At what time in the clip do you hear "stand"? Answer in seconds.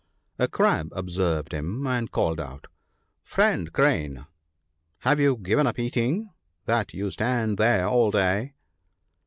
7.11-7.59